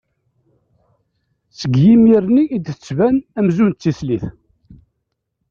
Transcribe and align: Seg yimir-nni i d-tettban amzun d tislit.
Seg 1.59 1.73
yimir-nni 1.83 2.43
i 2.55 2.57
d-tettban 2.59 3.15
amzun 3.39 3.71
d 3.73 3.75
tislit. 3.81 4.23